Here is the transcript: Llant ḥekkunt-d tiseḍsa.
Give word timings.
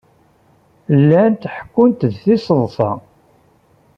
Llant 0.99 1.41
ḥekkunt-d 1.55 2.11
tiseḍsa. 2.23 2.91